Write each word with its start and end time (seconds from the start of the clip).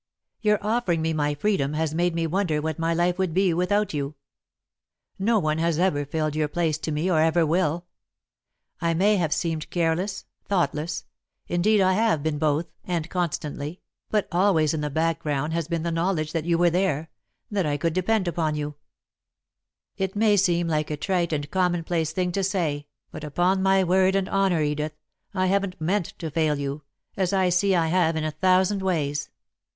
"Your 0.41 0.57
offering 0.65 1.03
me 1.03 1.13
my 1.13 1.35
freedom 1.35 1.73
has 1.73 1.93
made 1.93 2.15
me 2.15 2.25
wonder 2.25 2.59
what 2.59 2.79
my 2.79 2.91
life 2.91 3.19
would 3.19 3.35
be 3.35 3.53
without 3.53 3.93
you. 3.93 4.15
No 5.19 5.37
one 5.37 5.59
has 5.59 5.77
ever 5.77 6.05
filled 6.07 6.35
your 6.35 6.47
place 6.47 6.79
to 6.79 6.91
me, 6.91 7.07
or 7.11 7.19
ever 7.21 7.45
will. 7.45 7.85
I 8.81 8.95
may 8.95 9.17
have 9.17 9.31
seemed 9.31 9.69
careless, 9.69 10.25
thoughtless 10.47 11.05
indeed, 11.47 11.81
I 11.81 11.93
have 11.93 12.23
been 12.23 12.39
both, 12.39 12.65
and 12.83 13.11
constantly, 13.11 13.79
but 14.09 14.27
always 14.31 14.73
in 14.73 14.81
the 14.81 14.89
background 14.89 15.53
has 15.53 15.67
been 15.67 15.83
the 15.83 15.91
knowledge 15.91 16.31
that 16.31 16.45
you 16.45 16.57
were 16.57 16.71
there 16.71 17.11
that 17.51 17.67
I 17.67 17.77
could 17.77 17.93
depend 17.93 18.27
upon 18.27 18.55
you. 18.55 18.77
[Sidenote: 19.93 19.97
The 19.97 20.03
Husband's 20.03 20.15
Point 20.15 20.15
of 20.15 20.15
View] 20.15 20.25
"It 20.25 20.25
may 20.25 20.37
seem 20.37 20.67
like 20.67 20.89
a 20.89 20.97
trite 20.97 21.33
and 21.33 21.51
commonplace 21.51 22.11
thing 22.11 22.31
to 22.31 22.43
say, 22.43 22.87
but 23.11 23.23
upon 23.23 23.61
my 23.61 23.83
word 23.83 24.15
and 24.15 24.27
honour, 24.27 24.63
Edith, 24.63 24.97
I 25.35 25.45
haven't 25.45 25.79
meant 25.79 26.15
to 26.17 26.31
fail 26.31 26.55
you, 26.57 26.81
as 27.15 27.31
I 27.33 27.49
see 27.49 27.75
I 27.75 27.89
have 27.89 28.15
in 28.15 28.23
a 28.23 28.31
thousand 28.31 28.81
ways. 28.81 29.29